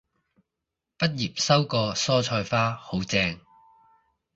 [0.97, 3.39] 畢業收過蔬菜花，好正